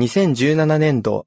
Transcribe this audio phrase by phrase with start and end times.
[0.00, 1.26] 2017年度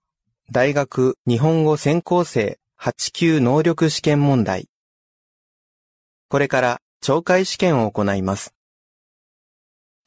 [0.50, 4.70] 大学日本語専攻生8級能力試験問題。
[6.30, 8.54] これから懲戒試験を行います。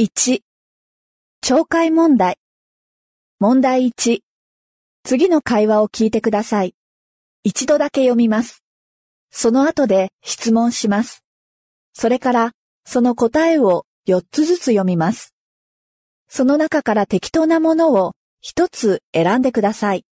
[0.00, 0.40] 1、
[1.42, 2.38] 懲戒問題。
[3.38, 4.20] 問題1。
[5.02, 6.74] 次の会話を聞いてください。
[7.42, 8.64] 一度だけ読みます。
[9.30, 11.22] その後で質問します。
[11.92, 12.52] それから、
[12.86, 15.34] その答えを4つずつ読みます。
[16.28, 18.14] その中から適当なものを
[18.46, 20.04] 1つ選んでください。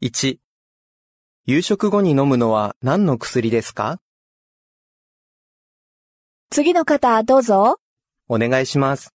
[0.00, 0.38] 1、
[1.44, 3.98] 夕食後に飲むのは何の薬ですか？
[6.48, 7.80] 次の方どうぞ。
[8.28, 9.10] お願いします。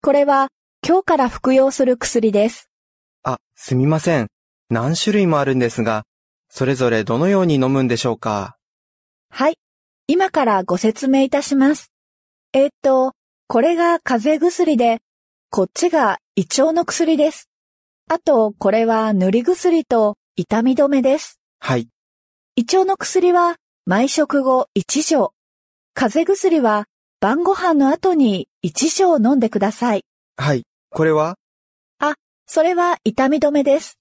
[0.00, 0.48] これは
[0.82, 2.70] 今日から服用する薬です。
[3.22, 4.28] あ、すみません。
[4.70, 6.04] 何種類もあるんですが、
[6.48, 8.56] それぞれどのように飲むんでしょうか？
[9.28, 9.58] はい。
[10.06, 11.92] 今からご説明いたします。
[12.54, 13.12] えーっと、
[13.46, 15.02] これが風邪薬で、
[15.50, 17.48] こっちが胃腸の薬です。
[18.06, 21.40] あと、これは塗り薬と痛み止めです。
[21.58, 21.88] はい、
[22.54, 23.56] 胃腸の薬は
[23.86, 25.32] 毎食後1錠。
[25.94, 26.84] 風邪薬は
[27.20, 30.04] 晩ご飯の後に1錠飲んでください。
[30.36, 30.64] はい。
[30.90, 31.36] これは？
[32.46, 33.98] それは痛み止めです。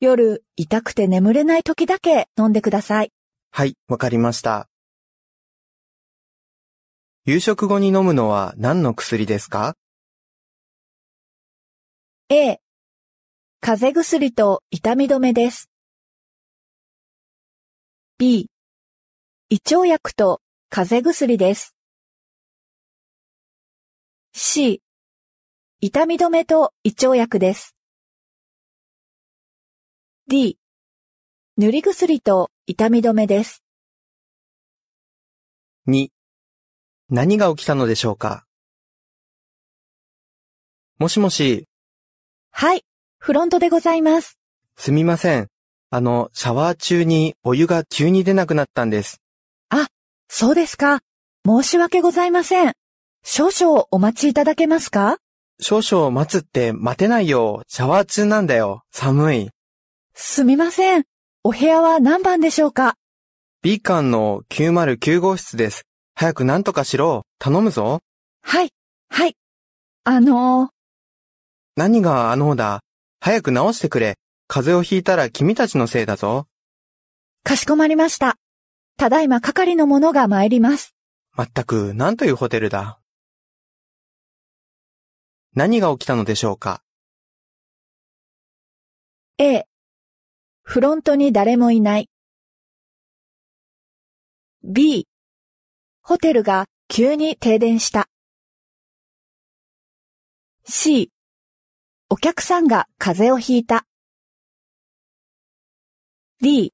[0.00, 3.12] 夜、痛くて眠れない時だけ飲んでください。
[3.50, 4.68] はい、わかりました。
[7.24, 9.74] 夕食後に飲むのは何の薬ですか？
[12.28, 12.58] A、
[13.60, 15.70] 風邪薬と痛み止めです。
[18.18, 18.50] B、
[19.48, 21.76] 胃腸薬と風邪薬です。
[24.32, 24.82] C、
[25.80, 27.76] 痛み止めと胃腸薬です。
[30.26, 30.58] D、
[31.56, 33.62] 塗り薬と痛み止めです。
[35.86, 36.08] 2、
[37.08, 38.44] 何が起きたのでしょうか？
[40.98, 41.68] もしもし、
[42.58, 42.86] はい、
[43.18, 44.38] フロントでございます。
[44.78, 45.48] すみません。
[45.90, 49.20] あの、シャワー中にお湯が急に出なくなったんです。
[50.30, 51.00] そうですか。
[51.46, 52.72] 申し訳ございません。
[53.22, 55.18] 少々お待ちいただけますか？
[55.60, 57.62] 少々待つって待てないよ。
[57.68, 58.84] シャワー中なんだよ。
[58.90, 59.50] 寒い。
[60.14, 61.04] すみません。
[61.44, 62.94] お部屋は何番でしょうか
[63.60, 65.82] ？B 館の909号室です。
[66.14, 67.26] 早く何とかしろ。
[67.38, 68.00] 頼むぞ。
[68.40, 68.70] はい、
[69.10, 69.36] はい。
[70.04, 70.75] あのー、
[71.76, 72.80] 何があのーだ。
[73.20, 74.16] 早く直してくれ。
[74.48, 76.46] 風邪をひいたら君たちのせいだぞ。
[77.44, 78.38] かしこまりました。
[78.96, 80.94] ただいま係の者が参ります。
[81.32, 82.98] まったく、なんというホテルだ。
[85.54, 86.82] 何が起きたのでしょうか
[89.36, 89.66] A、
[90.62, 92.08] フロントに誰もいない。
[94.64, 95.06] B、
[96.00, 98.08] ホテルが急に停電した。
[100.64, 101.10] C、
[102.08, 103.84] お客さんが風邪をひいた。
[106.40, 106.72] D、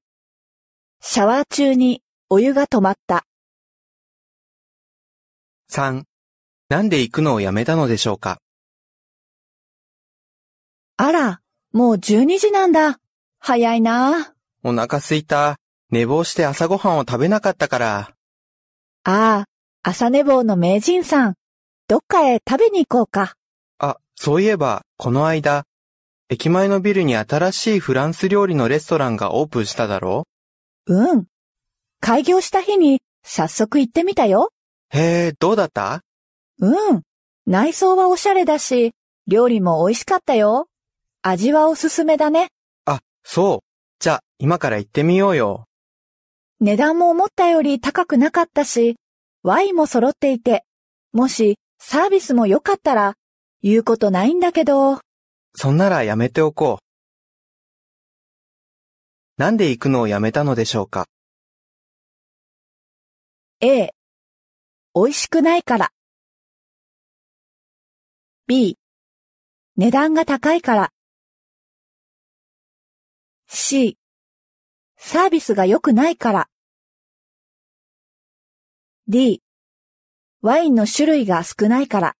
[1.01, 3.25] シャワー中にお湯が止まった。
[5.71, 6.03] ?3、
[6.69, 8.37] なんで行くのをやめたのでしょうか？
[10.97, 11.41] あら、
[11.71, 12.99] もう12時なんだ。
[13.39, 14.33] 早いなあ。
[14.63, 15.57] お腹すいた。
[15.89, 18.15] 寝坊して朝ごはんを食べなかったから。
[19.03, 19.45] ああ、
[19.81, 21.33] 朝寝坊の名人さん。
[21.87, 23.33] どっかへ食べに行こうか。
[24.19, 25.65] あ、そういえば、この間、
[26.29, 30.25] 駅前のビルに新しいフランス料理のレストランがオープンしただろ
[30.87, 31.25] うん。
[31.99, 34.51] 開業した日に早速行ってみたよ。
[34.89, 36.01] へえ、どうだった？
[36.59, 37.01] うん。
[37.45, 38.93] 内装はおしゃれだし、
[39.27, 40.67] 料理も美味しかったよ。
[41.21, 42.49] 味はおすすめだね。
[42.85, 43.59] あ、そう。
[43.99, 45.65] じゃあ、今から行ってみようよ。
[46.59, 48.95] 値段も思ったより高くなかったし、
[49.41, 50.63] ワインも揃っていて、
[51.11, 53.15] もしサービスも良かったら、
[53.65, 54.99] 言うことないんだけど、
[55.55, 56.83] そんならやめておこう。
[59.41, 61.07] なんで行くのをやめたのでしょうか
[63.61, 63.93] ？A、
[64.93, 65.91] 美味しくないから。
[68.47, 68.77] B、
[69.77, 70.91] 値段が高いから。
[73.47, 73.97] C、
[74.97, 76.49] サービスが良くないから。
[79.07, 79.41] D、
[80.41, 82.15] ワインの種類が少ないから。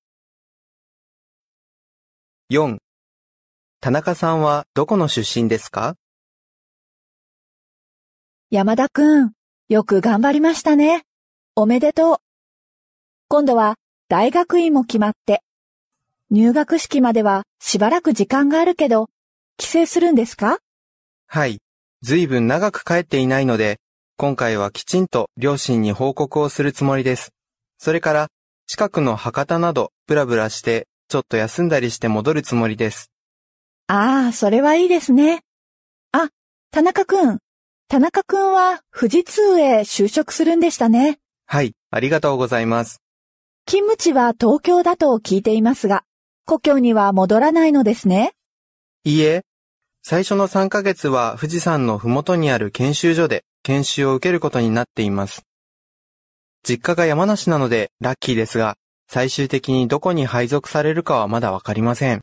[2.54, 2.78] ?4、
[3.82, 5.96] 田中さんはどこの出身ですか？
[8.52, 9.32] 山田くん、
[9.70, 11.02] よく頑張りましたね。
[11.56, 12.18] おめでとう。
[13.28, 13.78] 今度は
[14.08, 15.42] 大学院も決まって。
[16.30, 19.10] 入学式まではしばらく時間があるけど、
[19.58, 20.60] 帰省するんですか？
[21.26, 21.58] はい。
[22.04, 23.80] ずいぶん長く帰っていないので、
[24.16, 27.32] 今回はきちんと両親に報告をするつもりです。
[27.80, 28.28] それから、
[28.68, 33.12] 近くの博多などブラブラして、ちょっと休んだりして戻るつもりです。
[33.86, 35.44] ああ、それはいいですね。
[36.12, 36.30] あ、
[36.71, 37.38] 田中くん。
[37.88, 41.19] 田中くんは富士通へ就職するんでしたね。
[41.45, 43.04] はい、ありがとうございます。
[43.68, 46.04] 勤務地は東京だと聞いていますが、
[46.48, 48.33] 故郷には戻らないのですね。
[49.04, 49.44] いいえ、
[50.01, 55.44] 最初の3ヶ月は富士山のふもとにある研修所で研修を受けることになっています。
[56.63, 58.77] 実家が山梨なのでラッキーですが、
[59.13, 62.21] 最終的にどこに配属されるかはまだわかりません。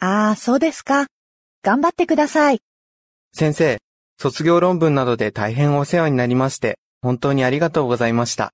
[0.00, 1.06] ああ、そうですか。
[1.62, 2.60] 頑張ってください。
[3.32, 3.78] 先生、
[4.18, 8.52] 卒業論文などで大変お世話になりまして、本当にありがとうございました。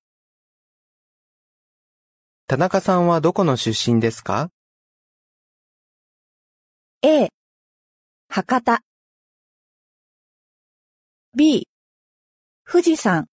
[2.48, 4.50] 田中さんはどこの出身ですか
[7.00, 7.30] ？A、
[8.28, 8.82] 博多。
[11.34, 11.66] B、
[12.70, 13.26] 富士山。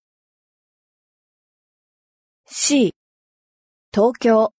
[2.46, 2.94] C、
[3.92, 4.54] 東京。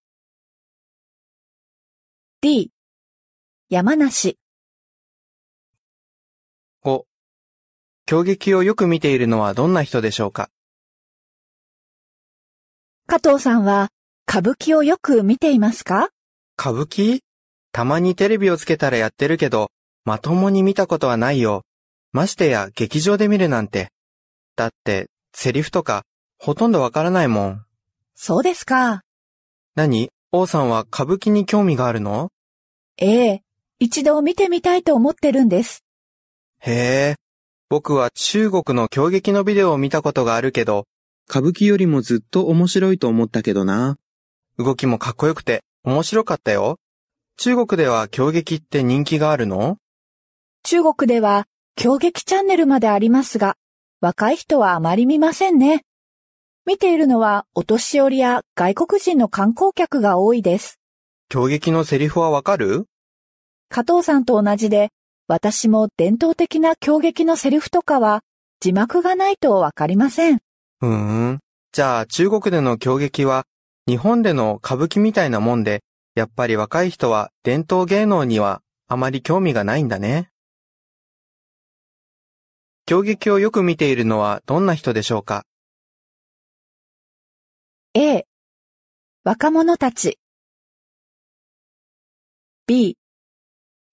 [2.41, 2.73] D、
[3.69, 4.37] 山梨。
[6.85, 7.05] ?5、
[8.07, 10.51] 競劇をよく見ているのはどんな人でしょうか？
[13.07, 13.91] 加藤さんは
[14.29, 16.09] 歌舞伎をよく見ていますか？
[16.59, 17.21] 歌舞伎？
[17.71, 19.71] たまにテレビをつけたらやってるけど、
[20.05, 21.63] まともに見たことはないよ。
[22.11, 23.93] ましてや劇場で見るなんて。
[24.57, 26.03] だって、セリフとか、
[26.37, 27.65] ほとんどわからないもん。
[28.17, 29.03] そうですか。
[29.77, 30.11] 何？
[30.33, 32.31] 王さんは歌舞伎に興味があるの？
[32.97, 33.43] ええ、
[33.79, 35.85] 一度見てみたいと思ってるんです。
[36.59, 36.73] へ
[37.13, 37.17] え。
[37.69, 40.87] 僕は中国の狂劇のビデオを見たことがあるけど、
[41.29, 43.97] 歌舞伎よりもずっと面白いと思ったけどな。
[44.59, 46.79] 動きもかっこよくて面白かったよ。
[47.37, 49.79] 中国では狂劇って人気があるの？
[50.65, 51.47] 中国では
[51.77, 53.57] 狂劇チャンネルまでありますが、
[54.01, 55.85] 若い人はあまり見ませんね。
[56.71, 60.79] 見ているのはお年寄りや外国人の観光客が多いです。
[61.29, 62.87] 狂劇のセリフはわかる？
[63.69, 64.91] 加藤さんと同じで、
[65.27, 68.21] 私も伝統的な狂劇のセリフとかは
[68.61, 70.39] 字幕がないとわかりません。
[70.83, 70.89] うー
[71.33, 71.41] ん。
[71.73, 73.47] じゃあ中国での狂劇は
[73.89, 75.83] 日本での歌舞伎みたいなもんで、
[76.15, 80.31] やっぱり若い人は伝統芸能にはあまり興味がないんだね。
[82.87, 85.43] 狂劇をよく見ているのはどんな人でしょうか？
[87.93, 88.25] A、
[89.25, 90.21] 若者たち。
[92.69, 92.97] B、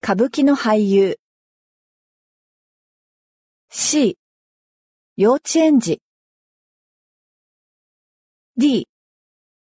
[0.03, 1.19] 歌舞伎の俳優。
[3.71, 4.19] C、
[5.15, 6.03] 幼稚園児。
[8.55, 8.88] D、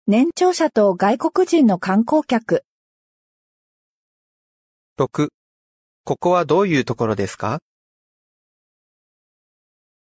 [0.05, 2.65] 年長者と外国人の観光客。
[4.97, 5.29] 6.
[6.03, 7.61] ここはどういうところですか？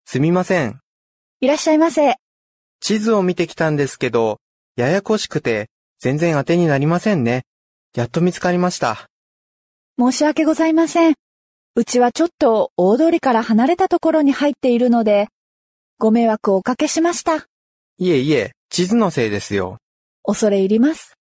[0.05, 0.79] すみません。
[1.41, 2.15] いらっしゃいませ。
[2.79, 4.39] 地図を見てきたんですけど、
[4.75, 5.69] ややこしくて
[5.99, 7.43] 全然当てになりませんね。
[7.95, 9.07] やっと見つかりました。
[9.99, 11.15] 申し訳ございません。
[11.75, 15.27] うちはちょっと大通りから離れたところに入っているので、
[15.97, 17.47] ご迷惑をおかけしました。
[17.97, 19.79] いえいえ、地図のせいですよ。
[20.23, 21.15] 恐れ入ります。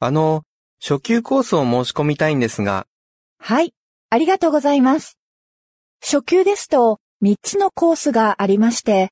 [0.00, 0.42] あの、
[0.80, 2.86] 初級コースを申し込みたいんですが、
[3.38, 3.74] はい、
[4.08, 5.18] ありがとうございます。
[6.00, 9.10] 初級ですと3つのコースがありまして、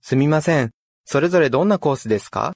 [0.00, 0.70] すみません。
[1.10, 2.52] それぞれどんなコースですか？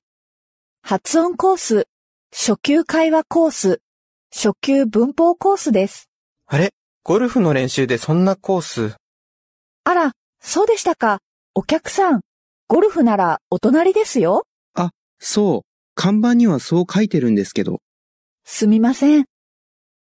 [0.82, 1.86] 発音コース、
[2.30, 3.80] 初級会話コース、
[4.30, 6.10] 初級文法コースです。
[6.48, 6.74] あれ？
[7.02, 8.96] ゴルフの練習でそんなコース？
[9.84, 11.20] あら、そうでしたか。
[11.54, 12.20] お客さん、
[12.68, 14.44] ゴルフならお隣ですよ。
[15.18, 15.68] そう。
[15.94, 17.80] 看板にはそう書いてるんですけど。
[18.44, 19.24] すみません。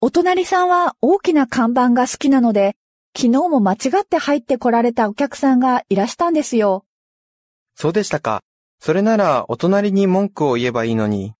[0.00, 2.76] お隣さんは大きな看板が好きなので、
[3.14, 6.86] 昨日も間違って入ってこられたお客さんがいらしたんですよ。
[7.80, 8.42] そうでしたか。
[8.80, 11.34] それならお隣に文句を言えばいいのに。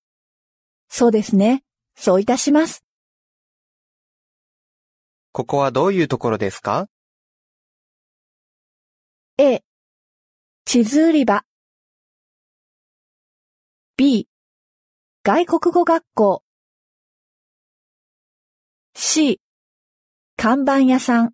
[0.87, 1.65] そうですね。
[1.97, 2.85] そういたします。
[5.33, 6.87] ここはどういうところですか
[9.37, 9.65] ？A、
[10.63, 11.43] 地図売り場。
[13.97, 14.29] B、
[15.23, 16.41] 外国語学校。
[18.93, 19.41] C、
[20.37, 21.33] 看板屋さん。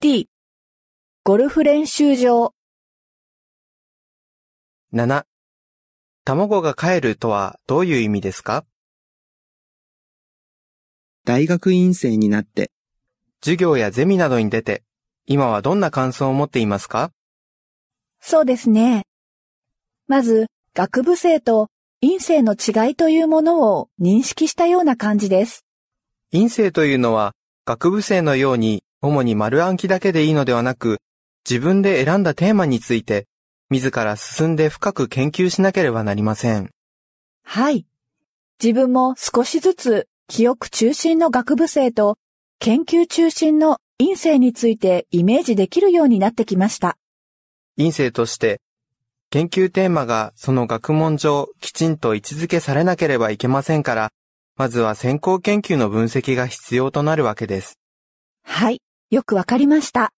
[0.00, 0.30] D、
[1.26, 2.54] ゴルフ練習場。
[4.94, 5.24] ?7。
[6.24, 8.64] 卵が帰るとはどういう意味ですか？
[11.24, 12.70] 大学院生になって、
[13.42, 14.84] 授業やゼミなどに出て、
[15.26, 17.10] 今はどんな感想を持っていますか？
[18.20, 19.02] そうですね。
[20.06, 21.66] まず、学部生と
[22.02, 25.64] 院生の違いというものを認識したような感じです。
[26.30, 27.32] 院生というのは
[27.64, 30.98] 学部生のように主に丸暗記だけでいいのではなく、
[31.48, 33.28] 自分で選んだテーマについて、
[33.70, 36.70] 自ら進んで深く研究しなければなりません。
[37.44, 37.86] はい。
[38.60, 42.18] 自分も少しずつ記憶中心の学部生と
[42.58, 46.98] 研究中心の院生についてイメージできるようになってきました。
[47.76, 48.60] 院生として、
[49.30, 54.10] 研究テーマがその学問上きちんと位置づけされなければいけませんから、
[54.56, 57.78] まずは先行研究の分析が必要となるわけです。
[58.42, 60.15] はい、よくわかりました。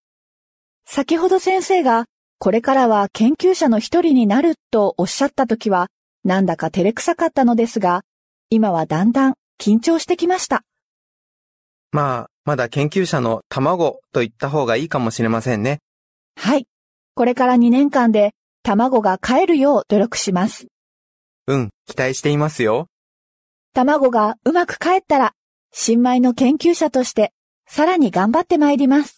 [0.91, 2.07] 先ほど先生が、
[2.39, 5.89] これからは研究者の一人になるとおっしゃったときは、
[6.25, 8.05] なんだか照れくさかったのですが、
[8.49, 10.63] 今はだんだん緊張してきました。
[11.93, 15.81] まあ、まだ研究者の卵と言った方がいいかもしれませんね。
[16.37, 16.67] はい。
[17.15, 20.69] これから2年間で卵が帰るよう努力します。
[21.49, 22.87] うん、期待していますよ。
[23.75, 25.33] 卵がうまく帰ったら、
[25.71, 27.35] 新米の研究者として、
[27.67, 29.18] さらに頑張ってまいります。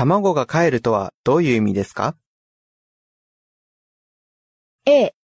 [0.00, 2.16] 卵が帰るとはどういう意味ですか
[4.86, 5.14] ？A、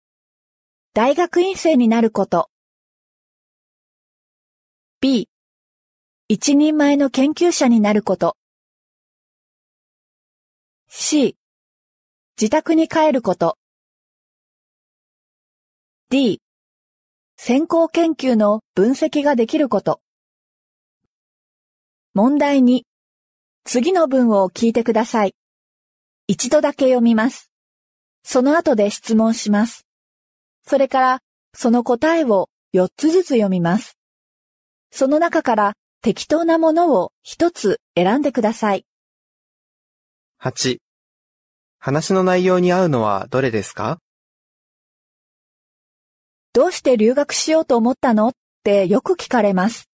[0.93, 2.51] 大学院生になること。
[5.01, 5.31] B、
[6.29, 8.37] 一人前の研究者になること。
[10.89, 11.39] C、
[12.39, 13.57] 自宅に帰ること。
[16.11, 16.43] D、
[17.39, 20.03] 先行研究の分析ができること。
[22.13, 22.83] 問題2、
[23.69, 25.35] 次の文を聞いてください。
[26.29, 27.51] 一度だけ読みます。
[28.23, 29.89] その後で質問します。
[30.65, 31.19] それから、
[31.53, 33.99] その答えを4つずつ読みます。
[34.93, 38.87] その中から適当なものを1つ選んでください。
[40.41, 40.79] ?8。
[41.81, 43.99] 話の内容に合うのはどれですか？
[46.53, 48.29] どうして留学しようと思ったの？
[48.29, 48.33] っ
[48.63, 49.89] てよく聞かれます。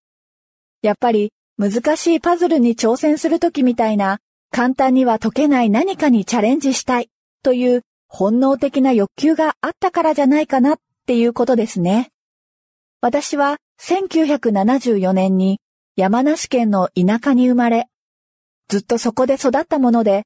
[0.83, 4.19] やっぱり難しいパズルに挑戦するときみたいな
[4.51, 7.09] 簡単には解けない何かにチャレンジしたい
[7.45, 12.11] という本能的な欲求があったからじゃないかなっていうことですね。
[13.01, 15.61] 私は1974年に
[15.95, 17.87] 山梨県の田舎に生まれ、
[18.67, 20.25] ずっとそこで育ったもので、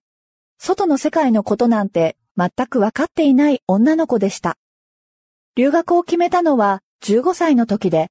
[0.59, 4.57] 外の世界のことなんて全くわかっていない女の子でした。
[5.55, 8.09] 留学を決めたのは15歳の時で、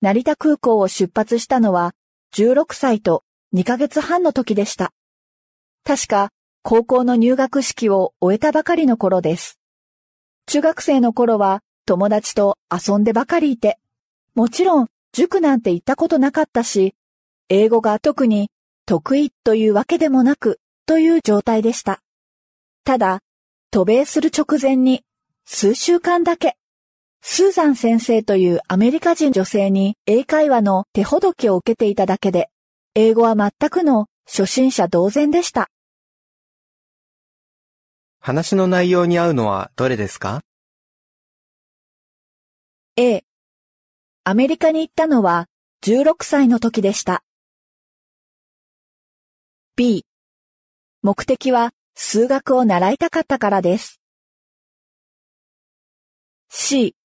[0.00, 1.92] 成田空港を出発したのは
[2.34, 3.24] 16歳と
[3.54, 4.94] 2ヶ月半の時でした。
[5.84, 6.30] 確か
[6.62, 9.58] 高校の入学式を終えたばかりの頃です。
[10.46, 13.78] 中学生の頃は友達と遊んでばかりいて、
[14.34, 16.94] もちろん塾なんて行ったことなかったし、
[17.50, 18.50] 英語が特に
[18.86, 22.00] 得意というわけでもなくという状態でした。
[22.84, 23.20] ただ、
[23.70, 25.04] 渡米する直前に
[25.44, 26.56] 数週間だけ
[27.24, 32.50] スーザン先生というアメリカ人女性に英会話の手ほどきを受けていただけで、
[32.96, 35.70] 英語は全くの初心者同然でした。
[38.18, 40.42] 話の内容に合うのはどれですか
[42.96, 43.22] ？A、
[44.24, 45.46] アメリカに行ったのは
[45.84, 47.22] 16歳の時でした。
[49.76, 50.04] B、
[51.02, 54.00] 目的は数学を習いたかったからです。
[56.48, 56.96] C、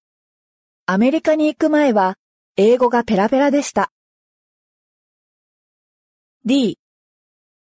[0.89, 2.15] アメリカに行く前は
[2.55, 3.91] 英語がペラペラでした。
[6.45, 6.79] D、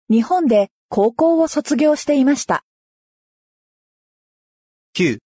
[0.09, 2.65] 日本で高校を卒業していました。
[4.97, 5.19] 9。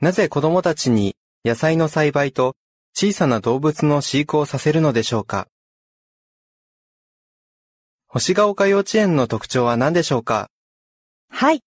[0.00, 1.14] なぜ子供たちに
[1.44, 2.56] 野菜の栽培と
[2.94, 5.46] 小さな動物の飼育をさせるのでしょうか？
[8.06, 10.48] 星ヶ丘幼稚園の特徴は何でしょうか？
[11.28, 11.60] はい。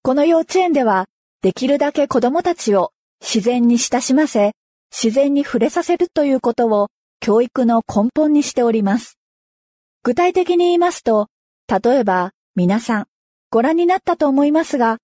[0.00, 1.04] この幼稚園では、
[1.42, 4.52] できるだけ子供たちを自然に親しませ、
[4.90, 6.88] 自然に触れさせるということを
[7.20, 9.18] 教育の根本にしております。
[10.02, 11.28] 具体的に言いますと、
[11.68, 13.06] 例えば皆さん
[13.50, 14.98] ご覧になったと思いますが、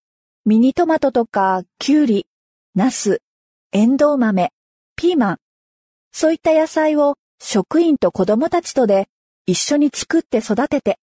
[0.44, 2.26] ミニトマトとかキュウリ、
[2.74, 3.20] ナス、
[3.72, 4.52] エンドウ豆、
[4.96, 5.36] ピーマン、
[6.12, 9.08] そういった野菜を職員と子供たちとで
[9.46, 10.98] 一緒に作って育てて、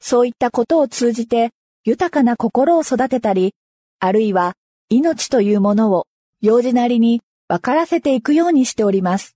[0.00, 1.50] そういったことを通じて
[1.84, 3.54] 豊かな心を育てたり、
[3.98, 4.54] あるいは
[4.88, 6.06] 命というものを
[6.44, 9.34] 幼児なりに分からせていくようにしております。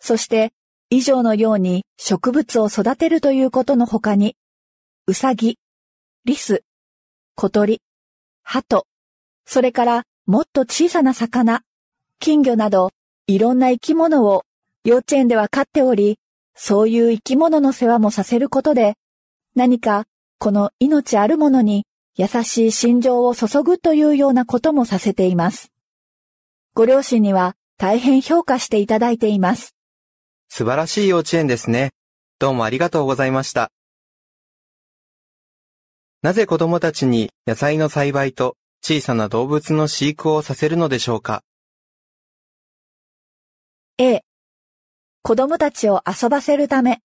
[0.00, 0.54] そして、
[0.88, 4.34] 以上のように植物を育てるということの他に、
[5.06, 5.58] うさぎ、
[6.24, 6.64] リス、
[7.34, 7.82] 小鳥、
[8.42, 8.86] 鳩、
[9.44, 11.60] それからもっと小さな魚、
[12.18, 12.92] 金魚など、
[13.26, 14.44] いろんな生き物を
[14.84, 16.18] 幼稚園では飼っており、
[16.54, 18.94] そういう生き物の世話もさせることで、
[19.54, 20.06] 何か
[20.38, 25.75] この命あるものに優しい心情を注ぐというようなこともさせています。
[26.76, 29.74] ご両親には大変評価していただいています。
[30.50, 31.92] 素晴らしい幼稚園ですね。
[32.38, 33.72] どうもありがとうございました。
[36.20, 41.42] なぜ子供たちに野菜の栽培と小さな動物の飼育をさせるのでしょうか
[43.96, 44.20] ？A、
[45.22, 47.00] 子供たちを遊ばせるため。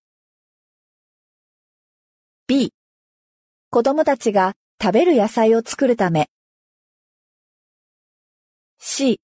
[2.45, 2.73] B、
[3.69, 4.51] 子供たちが
[4.81, 6.27] 食べる野菜を作るため。
[8.79, 9.21] C、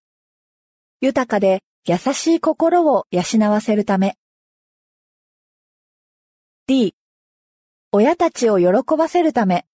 [1.00, 4.18] 豊かで優しい心を養わせるため。
[6.66, 6.96] D、
[7.92, 9.68] 親たちを喜ばせるため。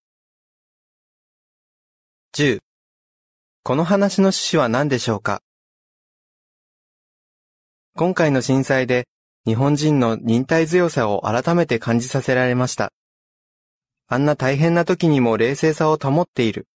[2.35, 2.59] 10
[3.63, 5.41] この話の趣旨は何でしょうか？
[7.95, 9.07] 今回の震災で
[9.45, 12.91] 日本人の忍耐強さを改めて感じさせられました。
[14.07, 16.67] あんな大変な時にも冷静さを保っている。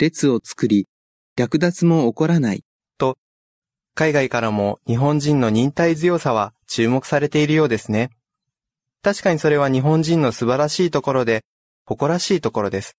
[0.00, 0.88] 列を作り、
[1.36, 2.64] 略奪も起こらない。
[3.96, 8.10] 海外からも日本人の忍耐強さは注目されているようですね。
[9.02, 11.44] 確かにそれは日本人の素晴らしいところで、
[11.86, 12.98] 誇らしいところです。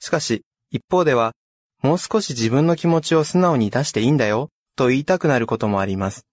[0.00, 1.32] しかし、一方では、
[1.80, 6.26] もう少し自分の気持ちを素直に出していいんだよ、と言いたくなることもあります。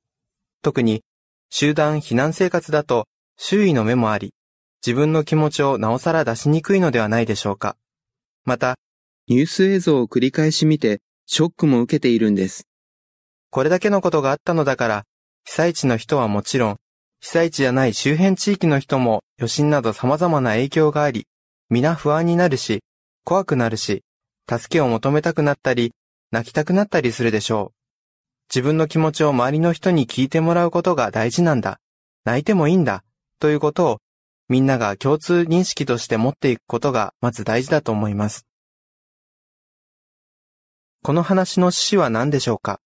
[0.61, 1.03] 特に、
[1.49, 4.33] 集団避難生活だと、周囲の目もあり、
[4.85, 7.77] 自分の気持ちをなおさら出しにくいのではないでしょうか。
[8.43, 8.77] また、
[9.29, 12.67] ニュース映像を繰り返し見て、ショックも受けているんです。
[13.51, 15.03] これだけのことがあったのだから、
[15.43, 16.77] 被災地の人はもちろん、
[17.19, 21.27] 被災地じゃない周辺地域の人も余震など様々な影響があり、
[21.69, 22.81] 皆不安になるし、
[23.25, 24.03] 怖くなるし、
[24.49, 25.93] 助けを求めたくなったり、
[26.31, 27.77] 泣きたくなったりするでしょう。
[28.49, 31.79] 自分の気持ちを周りの人に聞いてもらうことが大事なんだ。
[32.23, 33.03] 泣いてもいいんだ。
[33.39, 33.99] ということを、
[34.47, 38.45] みんなが共通認識として持っていくことがまず大事だと思います。
[41.03, 42.79] この話の趣旨は何でしょうか？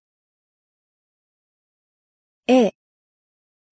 [2.48, 2.76] A、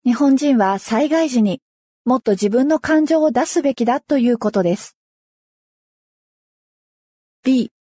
[0.03, 1.62] 日本人は災害時に
[2.06, 4.98] もっと自分の感情を出すべきだということです。
[7.44, 7.72] B、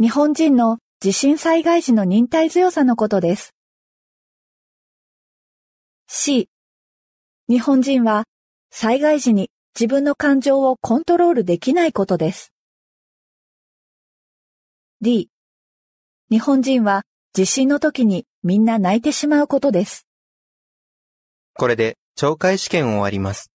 [0.00, 3.54] 日本人の地震災害時の忍耐強さのことです。
[6.08, 6.48] C、
[7.48, 8.24] 日本人は
[8.72, 12.52] 災害時に自分の感情をコントロールできないことです。
[15.00, 15.28] D、
[16.28, 17.02] 日本人は
[17.34, 20.08] 地震の時にみんな泣いてしまうことです。
[21.54, 23.51] これで懲戒試験を終わります。